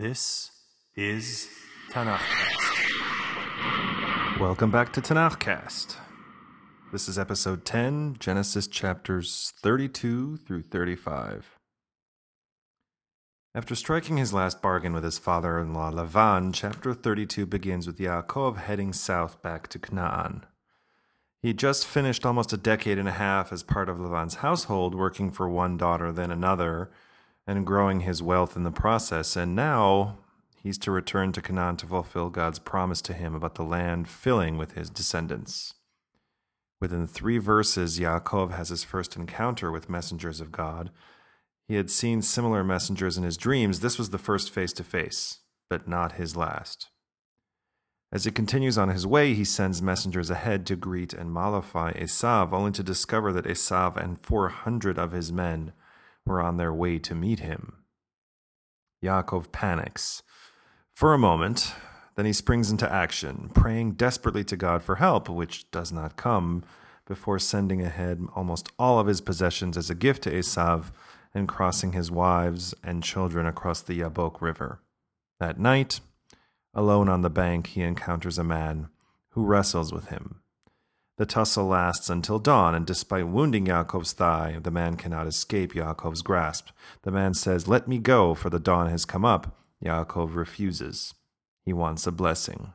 [0.00, 0.50] This
[0.96, 1.46] is
[1.90, 2.80] Tanakhcast.
[4.40, 5.96] Welcome back to Tanakhcast.
[6.90, 11.58] This is episode 10, Genesis chapters 32 through 35.
[13.54, 17.98] After striking his last bargain with his father in law Lavan, chapter 32 begins with
[17.98, 20.46] Yaakov heading south back to Canaan.
[21.42, 24.94] He had just finished almost a decade and a half as part of Lavan's household,
[24.94, 26.90] working for one daughter, then another,
[27.46, 29.36] and growing his wealth in the process.
[29.36, 30.18] And now
[30.62, 34.56] he's to return to Canaan to fulfill God's promise to him about the land filling
[34.56, 35.74] with his descendants.
[36.80, 40.90] Within three verses, Yaakov has his first encounter with messengers of God.
[41.68, 43.80] He had seen similar messengers in his dreams.
[43.80, 46.88] This was the first face to face, but not his last.
[48.12, 52.52] As he continues on his way, he sends messengers ahead to greet and mollify Esav,
[52.52, 55.72] only to discover that Esav and 400 of his men
[56.30, 57.74] were on their way to meet him.
[59.04, 60.22] Yaakov panics.
[60.94, 61.74] For a moment,
[62.14, 66.62] then he springs into action, praying desperately to God for help, which does not come,
[67.06, 70.92] before sending ahead almost all of his possessions as a gift to Esav
[71.34, 74.80] and crossing his wives and children across the Yabok River.
[75.40, 76.00] That night,
[76.74, 78.88] alone on the bank, he encounters a man
[79.30, 80.39] who wrestles with him.
[81.20, 86.22] The tussle lasts until dawn, and despite wounding Yaakov's thigh, the man cannot escape Yaakov's
[86.22, 86.68] grasp.
[87.02, 89.54] The man says, Let me go, for the dawn has come up.
[89.84, 91.12] Yaakov refuses.
[91.62, 92.72] He wants a blessing.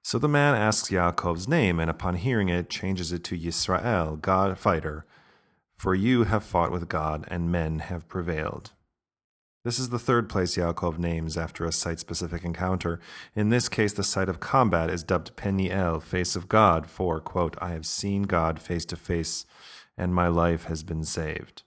[0.00, 4.58] So the man asks Yaakov's name, and upon hearing it, changes it to Yisrael, God
[4.58, 5.04] fighter.
[5.76, 8.70] For you have fought with God, and men have prevailed.
[9.64, 13.00] This is the third place Yaakov names after a site specific encounter.
[13.34, 17.56] In this case, the site of combat is dubbed Peniel, face of God, for, quote,
[17.60, 19.46] I have seen God face to face,
[19.96, 21.64] and my life has been saved.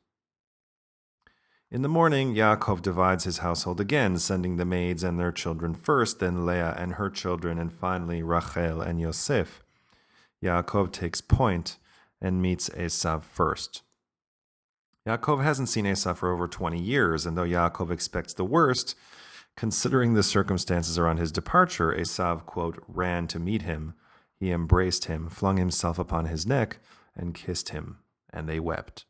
[1.70, 6.20] In the morning, Yaakov divides his household again, sending the maids and their children first,
[6.20, 9.64] then Leah and her children, and finally Rachel and Yosef.
[10.42, 11.78] Yaakov takes point
[12.22, 13.84] and meets Esav first.
[15.08, 18.96] Yaakov hasn't seen Esau for over 20 years, and though Yaakov expects the worst,
[19.58, 23.96] considering the circumstances around his departure, Esau, quote, ran to meet him.
[24.40, 26.80] He embraced him, flung himself upon his neck,
[27.16, 27.98] and kissed him,
[28.32, 29.06] and they wept.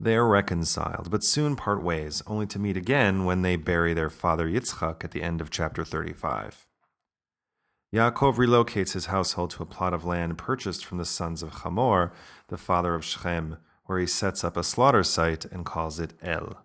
[0.00, 4.10] They are reconciled, but soon part ways, only to meet again when they bury their
[4.10, 6.66] father Yitzchak at the end of chapter 35.
[7.94, 12.12] Yaakov relocates his household to a plot of land purchased from the sons of Hamor,
[12.48, 16.64] the father of Shechem, where he sets up a slaughter site and calls it El.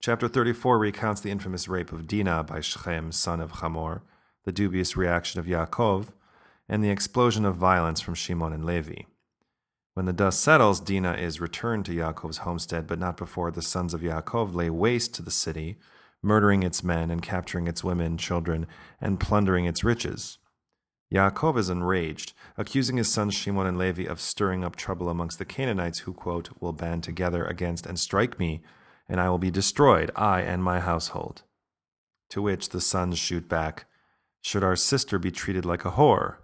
[0.00, 4.02] Chapter 34 recounts the infamous rape of Dinah by Shechem, son of Hamor,
[4.44, 6.08] the dubious reaction of Yaakov,
[6.68, 9.02] and the explosion of violence from Shimon and Levi.
[9.94, 13.94] When the dust settles, Dinah is returned to Yaakov's homestead, but not before the sons
[13.94, 15.78] of Yaakov lay waste to the city,
[16.20, 18.66] murdering its men and capturing its women, children,
[19.00, 20.38] and plundering its riches.
[21.14, 25.44] Yaakov is enraged, accusing his sons Shimon and Levi of stirring up trouble amongst the
[25.44, 28.62] Canaanites who, quote, will band together against and strike me,
[29.08, 31.42] and I will be destroyed, I and my household.
[32.30, 33.84] To which the sons shoot back,
[34.42, 36.36] Should our sister be treated like a whore?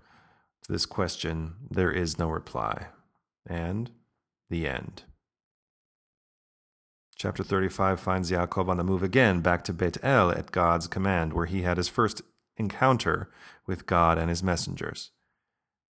[0.62, 2.86] To this question, there is no reply.
[3.44, 3.91] And
[4.48, 5.03] the end.
[7.16, 11.32] Chapter 35 finds Yaakov on the move again back to Beit El at God's command,
[11.32, 12.22] where he had his first
[12.60, 13.28] encounter
[13.66, 15.10] with God and his messengers.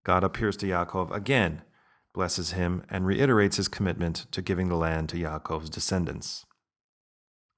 [0.04, 1.62] God appears to Yaakov again,
[2.14, 6.47] blesses him, and reiterates his commitment to giving the land to Yaakov's descendants.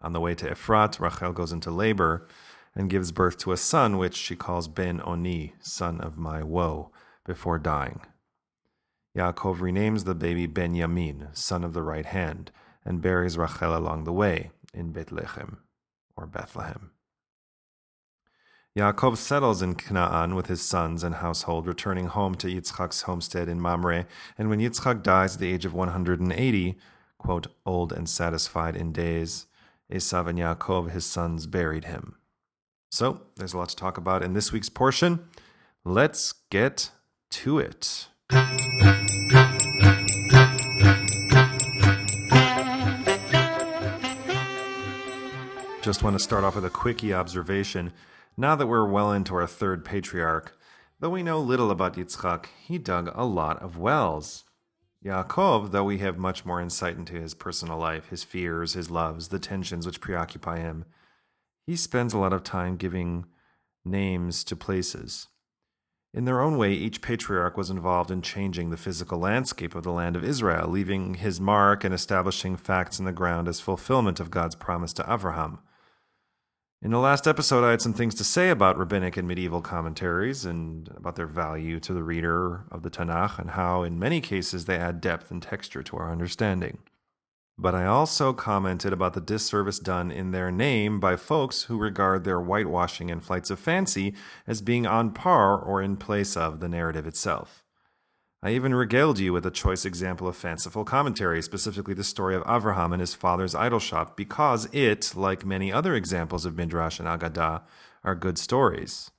[0.00, 2.26] On the way to Ephrat, Rachel goes into labor
[2.74, 6.90] and gives birth to a son, which she calls Ben Oni, son of my woe,
[7.24, 8.00] before dying.
[9.16, 12.50] Yaakov renames the baby Benjamin, son of the right hand,
[12.84, 15.58] and buries Rachel along the way in Bethlehem
[16.16, 16.90] or Bethlehem.
[18.74, 23.60] Yaakov settles in Canaan with his sons and household, returning home to Yitzchak's homestead in
[23.60, 24.06] Mamre.
[24.38, 26.78] And when Yitzchak dies at the age of 180,
[27.18, 29.44] quote, old and satisfied in days,
[29.92, 32.16] Esav and Yaakov, his sons, buried him.
[32.90, 35.22] So there's a lot to talk about in this week's portion.
[35.84, 36.92] Let's get
[37.32, 38.08] to it.
[45.82, 47.92] Just want to start off with a quickie observation.
[48.36, 50.56] Now that we're well into our third patriarch,
[51.00, 54.44] though we know little about Yitzchak, he dug a lot of wells.
[55.04, 59.28] Yaakov, though we have much more insight into his personal life, his fears, his loves,
[59.28, 60.84] the tensions which preoccupy him,
[61.66, 63.26] he spends a lot of time giving
[63.84, 65.28] names to places.
[66.14, 69.92] In their own way, each patriarch was involved in changing the physical landscape of the
[69.92, 74.30] land of Israel, leaving his mark and establishing facts in the ground as fulfillment of
[74.30, 75.58] God's promise to Avraham.
[76.84, 80.44] In the last episode, I had some things to say about rabbinic and medieval commentaries
[80.44, 84.64] and about their value to the reader of the Tanakh and how, in many cases,
[84.64, 86.78] they add depth and texture to our understanding.
[87.56, 92.24] But I also commented about the disservice done in their name by folks who regard
[92.24, 94.14] their whitewashing and flights of fancy
[94.48, 97.61] as being on par or in place of the narrative itself.
[98.44, 102.42] I even regaled you with a choice example of fanciful commentary, specifically the story of
[102.42, 107.06] Avraham and his father's idol shop, because it, like many other examples of Midrash and
[107.06, 107.62] Agadah,
[108.02, 109.12] are good stories.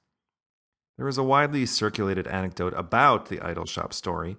[0.98, 4.36] There is a widely circulated anecdote about the idol shop story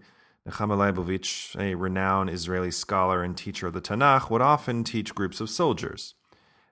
[0.46, 5.40] Nechama Leibowitz, a renowned Israeli scholar and teacher of the Tanakh, would often teach groups
[5.40, 6.14] of soldiers.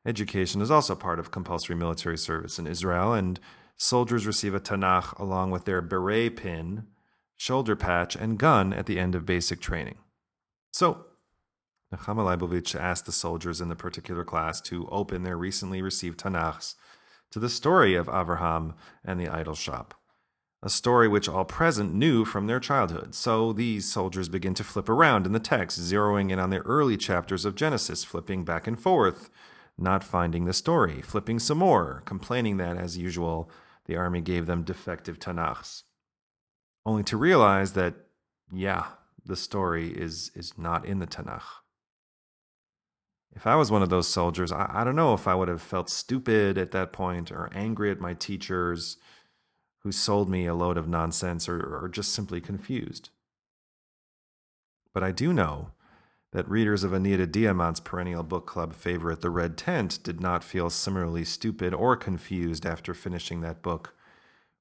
[0.05, 3.41] Education is also part of compulsory military service in Israel, and
[3.79, 6.87] soldiers receive a Tanakh along with their beret pin,
[7.43, 9.99] shoulder patch, and gun at the end of basic training.
[10.73, 11.06] So,
[11.93, 16.77] Nechama Leibowitz asked the soldiers in the particular class to open their recently received Tanakhs
[17.33, 18.75] to the story of Avraham
[19.05, 19.94] and the idol shop
[20.62, 23.17] a story which all present knew from their childhood.
[23.17, 26.97] So these soldiers begin to flip around in the text, zeroing in on the early
[26.97, 29.29] chapters of Genesis, flipping back and forth,
[29.77, 33.50] not finding the story, flipping some more, complaining that, as usual,
[33.87, 35.83] the army gave them defective Tanakhs.
[36.84, 37.94] Only to realize that,
[38.52, 38.87] yeah,
[39.25, 41.43] the story is, is not in the Tanakh.
[43.34, 45.62] If I was one of those soldiers, I, I don't know if I would have
[45.62, 48.99] felt stupid at that point or angry at my teachers
[49.82, 53.11] who sold me a load of nonsense or, or just simply confused.
[54.93, 55.73] But I do know
[56.32, 60.70] that readers of Anita Diamant's perennial book club favorite, The Red Tent, did not feel
[60.70, 63.94] similarly stupid or confused after finishing that book,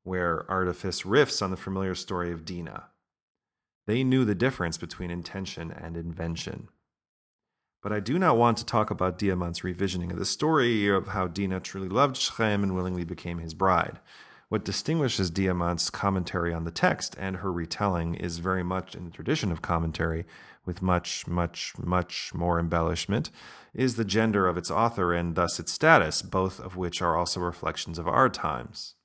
[0.04, 2.86] where Artifice riffs on the familiar story of Dina.
[3.88, 6.70] They knew the difference between intention and invention.
[7.82, 11.28] But I do not want to talk about Diamant's revisioning of the story of how
[11.28, 14.00] Dina truly loved Shechem and willingly became his bride.
[14.50, 19.12] What distinguishes Diamant's commentary on the text and her retelling is very much in the
[19.12, 20.26] tradition of commentary,
[20.66, 23.32] with much, much, much more embellishment,
[23.74, 27.40] is the gender of its author and thus its status, both of which are also
[27.40, 28.96] reflections of our times.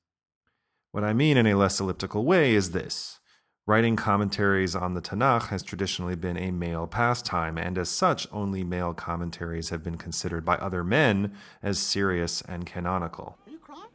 [0.97, 3.21] What I mean in a less elliptical way is this.
[3.67, 8.65] Writing commentaries on the Tanakh has traditionally been a male pastime, and as such, only
[8.65, 13.37] male commentaries have been considered by other men as serious and canonical.
[13.47, 13.91] Are you crying?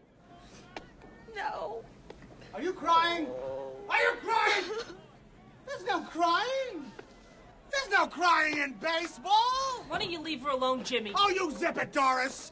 [1.35, 1.83] No.
[2.53, 3.25] Are you crying?
[3.89, 4.65] Are you crying?
[5.65, 6.91] There's no crying.
[7.71, 9.83] There's no crying in baseball.
[9.87, 11.13] Why don't you leave her alone, Jimmy?
[11.15, 12.51] Oh, you zip it, Doris.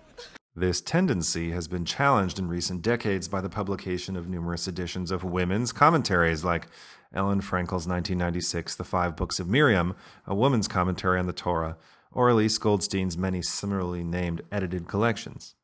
[0.60, 5.24] This tendency has been challenged in recent decades by the publication of numerous editions of
[5.24, 6.68] women's commentaries, like
[7.14, 9.96] Ellen Frankel's 1996 The Five Books of Miriam,
[10.28, 11.78] a woman's commentary on the Torah,
[12.12, 15.56] or Elyse Goldstein's many similarly named edited collections.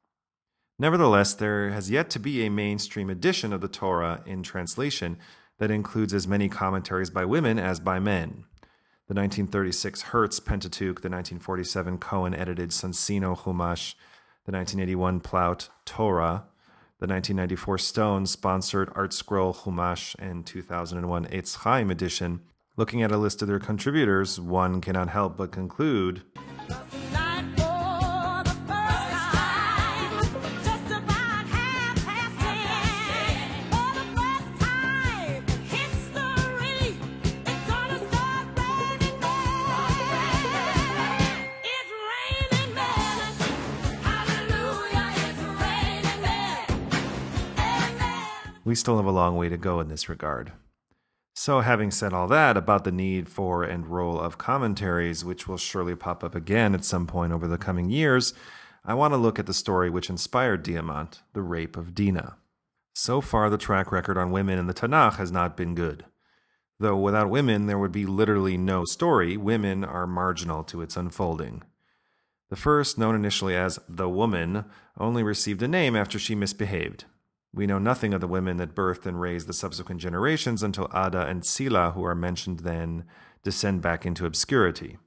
[0.80, 5.18] Nevertheless, there has yet to be a mainstream edition of the Torah in translation
[5.58, 8.46] that includes as many commentaries by women as by men.
[9.08, 13.96] The 1936 Hertz Pentateuch, the 1947 Cohen edited Soncino Chumash,
[14.46, 16.46] the 1981 Plaut Torah,
[17.00, 22.42] the 1994 Stone sponsored ArtScroll Humash, and 2001 Eitz Chaim edition.
[22.78, 26.22] Looking at a list of their contributors, one cannot help but conclude.
[48.66, 50.52] We still have a long way to go in this regard.
[51.36, 55.58] So, having said all that about the need for and role of commentaries, which will
[55.58, 58.34] surely pop up again at some point over the coming years,
[58.84, 62.38] I want to look at the story which inspired Diamant, the rape of Dinah.
[62.94, 66.06] So far, the track record on women in the Tanakh has not been good.
[66.80, 71.64] Though without women, there would be literally no story, women are marginal to its unfolding.
[72.50, 74.66] The first, known initially as the woman,
[74.98, 77.06] only received a name after she misbehaved.
[77.56, 81.26] We know nothing of the women that birthed and raised the subsequent generations until Ada
[81.26, 83.06] and Sila, who are mentioned then,
[83.44, 84.98] descend back into obscurity.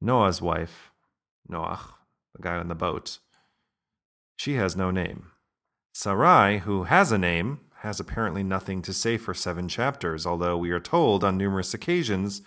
[0.00, 0.90] Noah's wife,
[1.48, 1.92] Noach,
[2.34, 3.18] the guy on the boat,
[4.36, 5.32] she has no name.
[5.92, 10.70] Sarai, who has a name, has apparently nothing to say for seven chapters, although we
[10.70, 12.40] are told on numerous occasions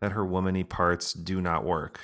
[0.00, 2.00] that her womanly parts do not work.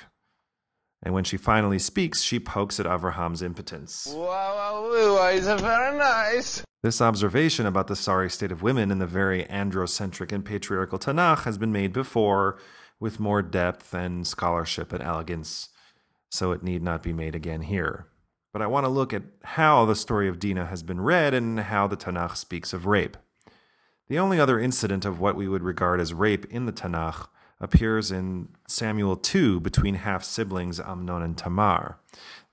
[1.03, 4.07] And when she finally speaks, she pokes at Avraham's impotence.
[4.11, 6.63] Wow, wow, wow, is very nice.
[6.83, 11.43] This observation about the sorry state of women in the very androcentric and patriarchal Tanakh
[11.43, 12.57] has been made before
[12.99, 15.69] with more depth and scholarship and elegance,
[16.29, 18.07] so it need not be made again here.
[18.53, 21.59] But I want to look at how the story of Dinah has been read and
[21.59, 23.17] how the Tanakh speaks of rape.
[24.07, 27.27] The only other incident of what we would regard as rape in the Tanakh
[27.59, 31.97] appears in Samuel 2 between half siblings Amnon and Tamar.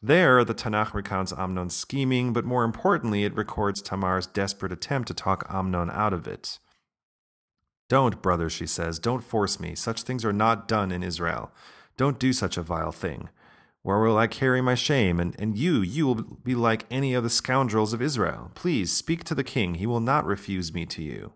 [0.02, 5.14] There, the Tanakh recounts Amnon's scheming, but more importantly, it records Tamar's desperate attempt to
[5.14, 6.58] talk Amnon out of it.
[7.88, 9.74] Don't, brother, she says, don't force me.
[9.74, 11.50] Such things are not done in Israel.
[11.96, 13.28] Don't do such a vile thing.
[13.82, 15.20] Where will I carry my shame?
[15.20, 18.50] And, and you, you will be like any of the scoundrels of Israel.
[18.54, 19.74] Please speak to the king.
[19.74, 21.34] He will not refuse me to you.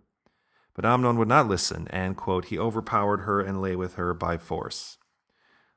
[0.79, 4.39] But Amnon would not listen, and, quote, he overpowered her and lay with her by
[4.39, 4.97] force.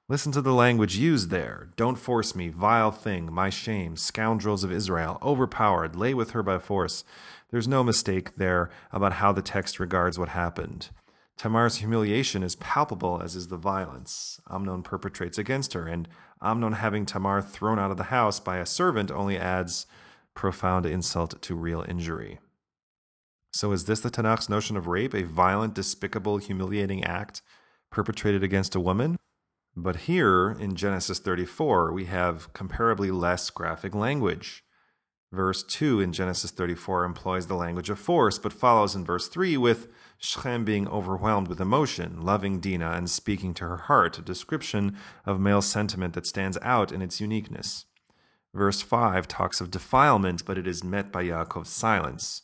[0.08, 1.70] Listen to the language used there.
[1.76, 6.60] Don't force me, vile thing, my shame, scoundrels of Israel, overpowered, lay with her by
[6.60, 7.04] force.
[7.50, 10.90] There's no mistake there about how the text regards what happened.
[11.36, 16.08] Tamar's humiliation is palpable, as is the violence Amnon perpetrates against her, and
[16.44, 19.88] Amnon having Tamar thrown out of the house by a servant only adds
[20.36, 22.38] profound insult to real injury.
[23.54, 27.42] So, is this the Tanakh's notion of rape, a violent, despicable, humiliating act
[27.92, 29.18] perpetrated against a woman?
[29.76, 34.64] But here in Genesis 34, we have comparably less graphic language.
[35.32, 39.56] Verse 2 in Genesis 34 employs the language of force, but follows in verse 3
[39.56, 44.98] with Shechem being overwhelmed with emotion, loving Dinah, and speaking to her heart, a description
[45.26, 47.86] of male sentiment that stands out in its uniqueness.
[48.54, 52.42] Verse 5 talks of defilement, but it is met by Yaakov's silence.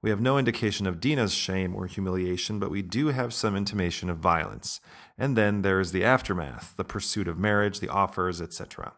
[0.00, 4.08] We have no indication of Dina's shame or humiliation, but we do have some intimation
[4.08, 4.80] of violence.
[5.16, 8.92] And then there is the aftermath, the pursuit of marriage, the offers, etc.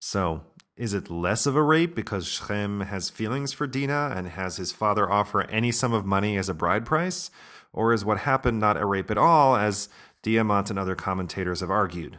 [0.00, 0.42] So,
[0.76, 4.72] is it less of a rape because Shechem has feelings for Dina and has his
[4.72, 7.30] father offer any sum of money as a bride price?
[7.72, 9.88] Or is what happened not a rape at all, as
[10.24, 12.18] Diamant and other commentators have argued?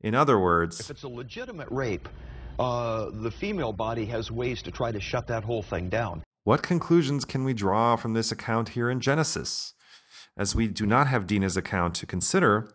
[0.00, 2.08] In other words, if it's a legitimate rape,
[2.58, 6.22] uh, the female body has ways to try to shut that whole thing down.
[6.44, 9.72] What conclusions can we draw from this account here in Genesis?
[10.36, 12.70] As we do not have Dinah's account to consider,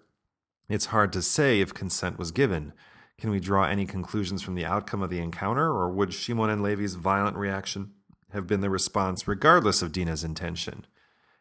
[0.67, 2.73] it's hard to say if consent was given.
[3.19, 6.63] Can we draw any conclusions from the outcome of the encounter, or would Shimon and
[6.63, 7.91] Levi's violent reaction
[8.31, 10.87] have been the response regardless of Dinah's intention?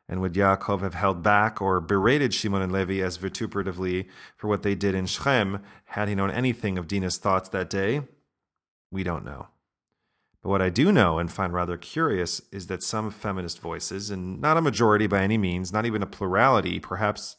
[0.06, 4.06] And would Yaakov have held back or berated Shimon and Levi as vituperatively
[4.36, 8.02] for what they did in Shechem had he known anything of Dinah's thoughts that day?
[8.90, 9.48] We don't know.
[10.42, 14.40] But what I do know and find rather curious is that some feminist voices, and
[14.40, 17.36] not a majority by any means, not even a plurality, perhaps,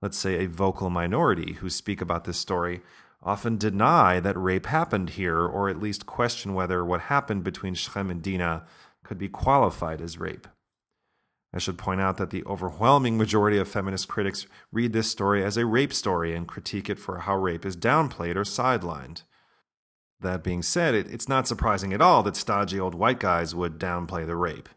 [0.00, 2.82] let's say, a vocal minority who speak about this story,
[3.22, 8.10] often deny that rape happened here, or at least question whether what happened between Shechem
[8.10, 8.64] and Dinah
[9.02, 10.46] could be qualified as rape.
[11.52, 15.56] I should point out that the overwhelming majority of feminist critics read this story as
[15.56, 19.22] a rape story and critique it for how rape is downplayed or sidelined.
[20.20, 23.78] That being said, it, it's not surprising at all that stodgy old white guys would
[23.78, 24.68] downplay the rape.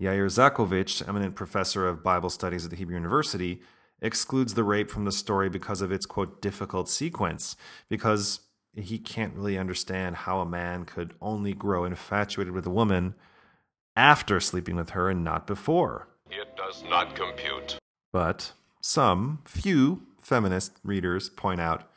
[0.00, 3.62] Yair Zakovitch, eminent professor of Bible studies at the Hebrew University,
[4.00, 7.56] excludes the rape from the story because of its quote difficult sequence,
[7.88, 8.40] because
[8.74, 13.14] he can't really understand how a man could only grow infatuated with a woman
[13.96, 16.08] after sleeping with her and not before.
[16.30, 17.78] It does not compute.
[18.12, 21.90] But some, few feminist readers point out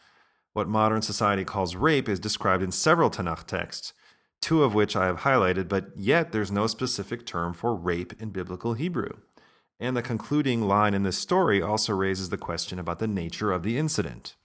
[0.54, 3.94] what modern society calls rape is described in several Tanakh texts,
[4.42, 8.32] two of which I have highlighted, but yet there's no specific term for rape in
[8.32, 9.18] biblical Hebrew.
[9.80, 13.64] And the concluding line in this story also raises the question about the nature of
[13.64, 14.36] the incident.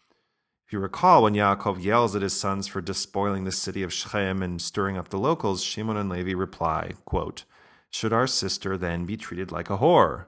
[0.67, 4.43] If you recall, when Yaakov yells at his sons for despoiling the city of Shechem
[4.43, 7.45] and stirring up the locals, Shimon and Levi reply, quote,
[7.91, 10.25] Should our sister then be treated like a whore?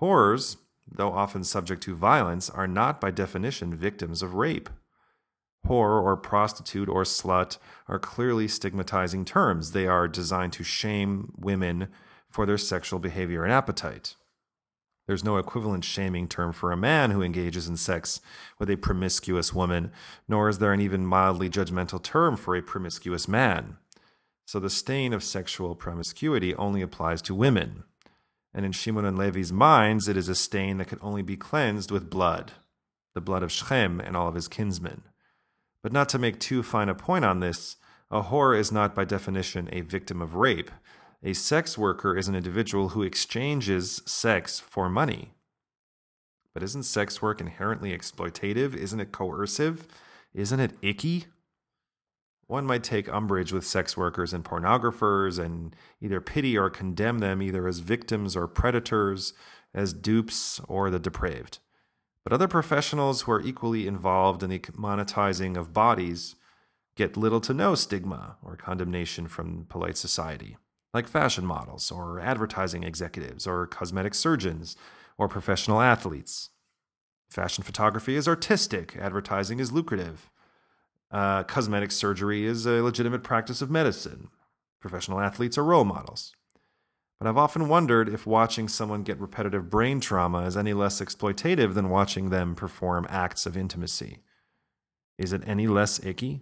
[0.00, 0.56] Whores,
[0.90, 4.70] though often subject to violence, are not by definition victims of rape.
[5.66, 9.72] Whore or prostitute or slut are clearly stigmatizing terms.
[9.72, 11.88] They are designed to shame women
[12.28, 14.16] for their sexual behavior and appetite.
[15.06, 18.20] There's no equivalent shaming term for a man who engages in sex
[18.58, 19.92] with a promiscuous woman,
[20.28, 23.76] nor is there an even mildly judgmental term for a promiscuous man.
[24.46, 27.84] So the stain of sexual promiscuity only applies to women.
[28.54, 31.90] And in Shimon and Levi's minds, it is a stain that can only be cleansed
[31.90, 32.52] with blood,
[33.14, 35.02] the blood of Shechem and all of his kinsmen.
[35.82, 37.76] But not to make too fine a point on this,
[38.10, 40.70] a whore is not by definition a victim of rape.
[41.22, 45.32] A sex worker is an individual who exchanges sex for money.
[46.52, 48.74] But isn't sex work inherently exploitative?
[48.74, 49.86] Isn't it coercive?
[50.34, 51.26] Isn't it icky?
[52.46, 57.40] One might take umbrage with sex workers and pornographers and either pity or condemn them
[57.40, 59.32] either as victims or predators,
[59.72, 61.60] as dupes or the depraved.
[62.24, 66.36] But other professionals who are equally involved in the monetizing of bodies
[66.94, 70.56] get little to no stigma or condemnation from polite society,
[70.94, 74.76] like fashion models or advertising executives or cosmetic surgeons
[75.18, 76.50] or professional athletes.
[77.30, 80.30] Fashion photography is artistic, advertising is lucrative.
[81.10, 84.28] Uh, cosmetic surgery is a legitimate practice of medicine.
[84.80, 86.34] Professional athletes are role models.
[87.22, 91.74] But I've often wondered if watching someone get repetitive brain trauma is any less exploitative
[91.74, 94.24] than watching them perform acts of intimacy.
[95.18, 96.40] Is it any less icky?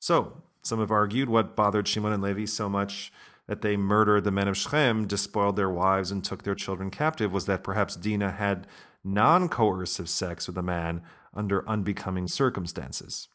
[0.00, 3.12] So, some have argued what bothered Shimon and Levi so much
[3.46, 7.30] that they murdered the men of Shechem, despoiled their wives, and took their children captive
[7.30, 8.66] was that perhaps Dinah had
[9.04, 11.02] non coercive sex with a man
[11.32, 13.28] under unbecoming circumstances.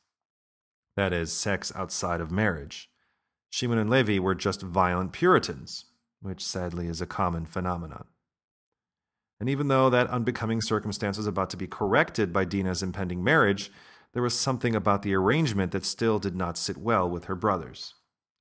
[0.97, 2.89] That is, sex outside of marriage.
[3.49, 5.85] Shimon and Levi were just violent Puritans,
[6.25, 8.05] which sadly is a common phenomenon.
[9.39, 13.71] And even though that unbecoming circumstance was about to be corrected by Dina's impending marriage,
[14.13, 17.95] there was something about the arrangement that still did not sit well with her brothers.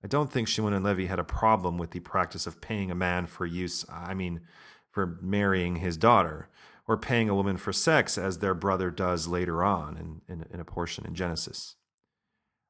[0.05, 2.95] I don't think Shimon and Levi had a problem with the practice of paying a
[2.95, 4.43] man for use, I mean,
[4.91, 6.49] for marrying his daughter,
[6.87, 10.61] or paying a woman for sex as their brother does later on in, in, in
[10.61, 11.77] a portion in Genesis.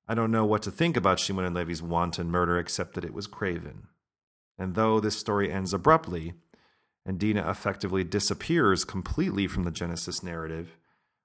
[0.07, 3.13] I don't know what to think about Shimon and Levi's wanton murder except that it
[3.13, 3.89] was craven.
[4.59, 6.35] And though this story ends abruptly,
[7.05, 10.79] and Dina effectively disappears completely from the Genesis narrative,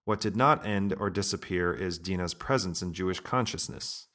[0.05, 4.07] what did not end or disappear is Dina's presence in Jewish consciousness.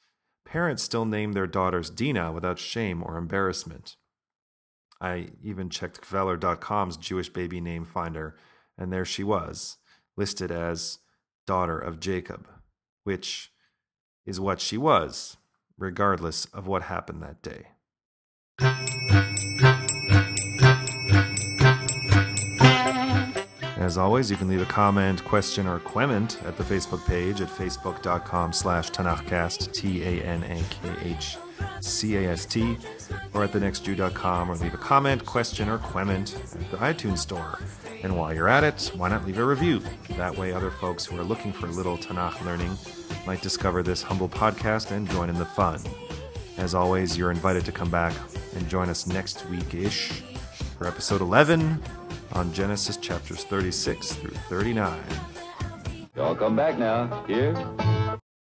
[0.45, 3.95] Parents still name their daughters Dina without shame or embarrassment.
[5.01, 8.35] I even checked Kveller.com's Jewish baby name finder,
[8.77, 9.77] and there she was,
[10.15, 10.99] listed as
[11.47, 12.47] daughter of Jacob,
[13.03, 13.51] which
[14.25, 15.37] is what she was,
[15.77, 17.67] regardless of what happened that day.
[23.85, 27.47] As always, you can leave a comment, question, or quement at the Facebook page at
[27.47, 30.37] facebook.com slash Tanakhcast, T-A-N-A-K-H-C-A-S-T,
[33.35, 37.59] or at thenextjew.com, or leave a comment, question, or quement at the iTunes store.
[38.01, 39.83] And while you're at it, why not leave a review?
[40.17, 42.75] That way other folks who are looking for a little Tanakh learning
[43.27, 45.79] might discover this humble podcast and join in the fun.
[46.57, 48.15] As always, you're invited to come back
[48.55, 50.23] and join us next week-ish
[50.77, 51.81] for episode 11
[52.33, 54.99] on Genesis chapters 36 through 39.
[56.15, 57.23] Y'all come back now.
[57.25, 57.53] Here.